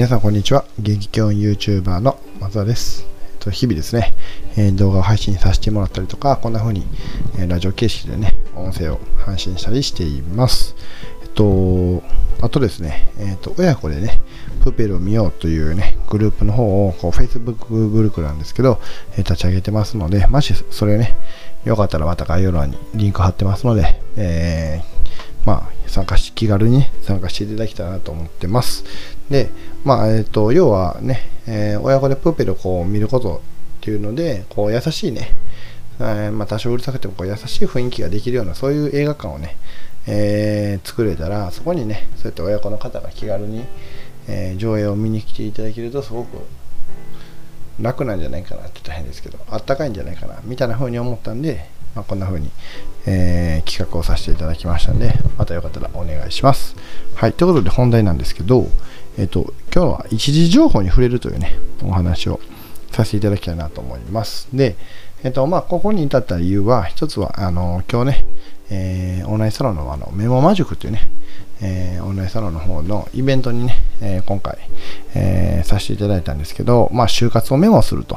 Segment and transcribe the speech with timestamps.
[0.00, 0.64] 皆さんこんにちは。
[0.78, 3.06] 元気教員 YouTuber の松田です。
[3.50, 4.14] 日々ですね、
[4.56, 6.86] え動画を配信させてもらったりとか、こんな風に、
[7.38, 10.74] えラジオ形式でね、音声を配信したりしています。
[11.22, 12.02] えっと、
[12.40, 14.22] あとですね、えっと、親子でね、
[14.64, 18.80] プペルを見ようというね、グループの方を、こう、Facebook グループなんですけど、
[19.16, 21.14] え立ち上げてますので、もしそれね、
[21.66, 24.99] よかったらまた概要欄にリンク貼ってますので、えー
[25.44, 28.84] まあ、参加し、気軽に、参加していただきたいなと思ってます。
[29.30, 29.48] で、
[29.84, 33.42] まあ、えっ、ー、と、要はね、えー、親子でプーペルをこう見ること
[33.78, 35.30] っていうので、こう優しいね、
[35.98, 39.56] えー、まあ、多少うるさくてもこう優しい雰囲気ができるような、そういう映画館をね、
[40.06, 43.64] えー、作れたら、そこにね、そうやって親子の方が気軽に、
[44.28, 46.38] えー、上映を見に来ていただけると、すごく
[47.80, 52.50] 楽なんじゃないかなって言ったら変ですけど、あったかいんじゃないかな、みたいな風に思ったんで、まあ、こんな風に、
[53.06, 56.76] えー、企画をさせていただきましたので、またよかったらお願いします。
[57.14, 58.66] はい、ということで本題なんですけど、
[59.18, 62.40] えっ、ー、と、今日は一時情報に触れるというね、お話を
[62.92, 64.48] させていただきたいなと思います。
[64.52, 64.76] で、
[65.22, 68.26] えっ、ー、と、まあ、ここに至った理由は、一つは、あの、今日ね、
[68.70, 71.10] えー、オンラインサロンのあのメモマジックというね、
[71.60, 74.58] えー、オンラインサロンの方のイベントにね、えー、今回、
[75.14, 78.16] えー、させていただいたんですけど、まあ、就活をメモすると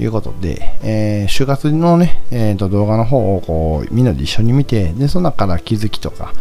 [0.00, 6.32] いうことで、えー、就活のね、えー、と動画の方をこうみんなで一緒に見て、で、その中から気づきとか、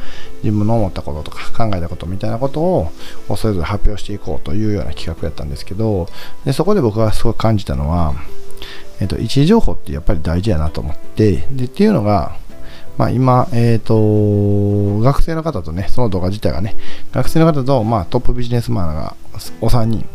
[0.44, 2.92] 自分の思ったこととか考えたことみたいなことを
[3.36, 6.08] それぞれ発表していこうというような企画やったんですけど、
[6.46, 8.14] でそこで僕がすごい感じたのは、
[9.00, 12.36] えっ、ー、と、一時情報ってやっぱり大事やなと思って、で、っていうのが、
[12.98, 16.76] まあ、今、えっ、ー、と、学生の方とね、その動画自体がね、
[17.12, 19.16] 学生の方と、まあ、トップビジネスマンが
[19.62, 20.06] お三人、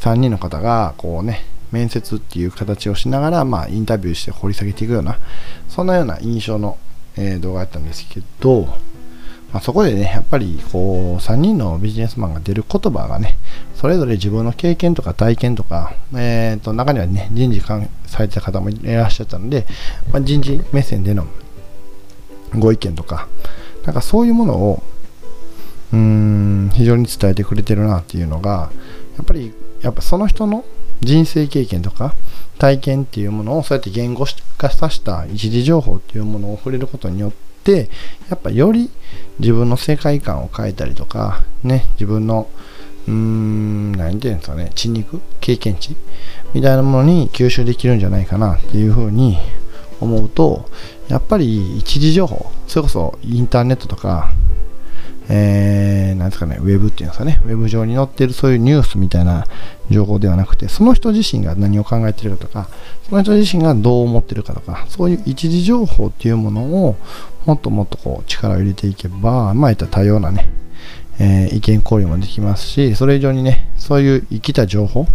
[0.00, 5.18] 3人の方が、こうね、面接っていう形をしながら、まあ、インタビューして掘り下げていくような、
[5.68, 6.78] そんなような印象の、
[7.16, 8.66] えー、動画だったんですけど、
[9.52, 13.36] まあ、そこでね、やっぱりこう3人のビジネスマンが出る言葉がね、
[13.74, 19.66] それぞれ自分の経験とか体験とか、えー、と中にはね、人事関されてた方もいらっしゃったので、
[20.12, 21.26] まあ、人事目線での
[22.56, 23.28] ご意見とか、
[23.84, 24.82] なんかそういうものを、
[25.92, 28.70] うーん、非常に伝えてくれてるなっていうのが、
[29.16, 29.52] やっぱり、
[29.82, 30.64] やっぱその人の
[31.00, 32.14] 人生経験とか
[32.58, 34.26] 体験っていうものをそうやって言語
[34.58, 37.32] 化させた一時情報っていうものを触れることによっ
[37.64, 37.88] て
[38.28, 38.90] やっぱより
[39.38, 42.48] 自分の世界観を変えたりとかね自分の
[43.06, 45.96] うーん何て言うんですかね血肉経験値
[46.52, 49.38] みたいなものに吸収できるんじゃないかなっていうふうに
[50.00, 50.68] 思うと
[51.08, 54.32] やっぱり一時情報それこそインターネットとか
[55.28, 59.46] えー、なんですかね、ウェブっていうんですかね、ウェブ上に載っているそういうニュースみたいな
[59.90, 62.68] 情報ではなくて、その人自身が何を考えてるかとか、
[63.08, 66.96] その人自身がどう思ってるかとか、そういう一時情報っていうものを
[67.46, 70.48] もっともっとこう力を入れていけば、まあ、いった多様なね、
[71.22, 75.06] えー、意見交流もできますし、それ以上にね、そういう生きた情報、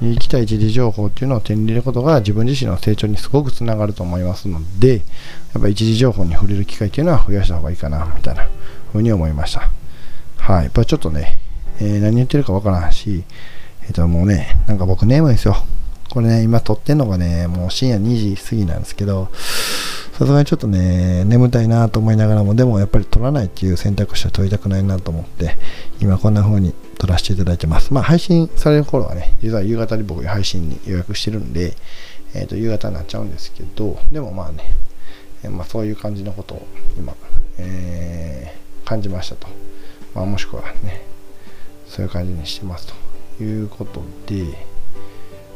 [0.00, 8.48] 生きた一時情報っていうのを手に入れることが自分自身の成長にすごくつながると思いますので、やっぱ一時情報に触れる機会っていうのは増やした方がいいかな、みたいな
[8.90, 9.70] ふうに思いました。
[10.38, 10.64] はい。
[10.64, 11.38] やっぱちょっとね、
[11.78, 13.24] えー、何言ってるかわからんし、
[13.82, 15.56] えっ、ー、と、もうね、なんか僕眠いんですよ。
[16.10, 19.28] これね、今撮ってんのがね、もう深夜2時過ぎなんですけど、
[20.18, 25.56] さすがにちょっとね、眠たいなと思いながらも、でもやっぱり撮らないっていう選択肢は取りたくないなと思って、
[26.00, 27.92] 今こんな風に撮らせていただいてます。
[27.92, 31.74] まあ配信される頃はね、実は夕方に僕配信に予約してるんで、
[32.32, 34.72] えっ、ー、と、夕方になっちゃうんですけど、でもまあね、
[35.42, 37.16] えまあそういう感じのことを今、
[37.58, 39.48] えー、感じましたと。
[40.14, 41.02] まあもしくはね、
[41.88, 42.92] そういう感じにしてます
[43.36, 44.44] ということで、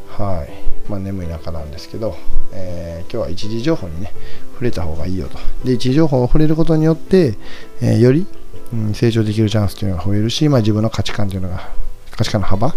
[0.08, 0.67] はい。
[0.88, 2.16] まあ、眠い中なんですけど、
[2.52, 4.12] えー、今日は一時情報にね、
[4.52, 5.38] 触れた方がいいよと。
[5.64, 7.36] で、一時情報を触れることによって、
[7.80, 8.26] えー、より、
[8.72, 11.70] うん、成長できるチャンスというのが増えるし、まあ、自分の価値観というのが、
[12.10, 12.74] 価値観の幅が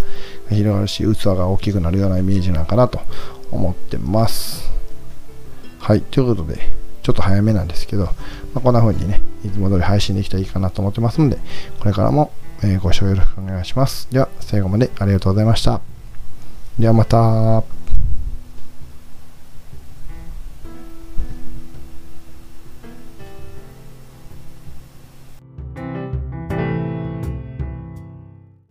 [0.49, 2.99] 広がるし、器が大きくなるようなイメージなのかなと
[3.51, 4.69] 思ってます。
[5.79, 6.01] はい。
[6.01, 6.59] ということで、
[7.01, 8.11] ちょっと早めなんですけど、ま
[8.55, 11.39] あ、こんな風にね、いつも通り配信できたらいいかなと思ってますので、
[11.79, 12.31] これからも、
[12.83, 14.07] ご視聴よろしくお願いします。
[14.11, 15.81] では、最後までありがとうございました。
[16.77, 17.80] ではまた。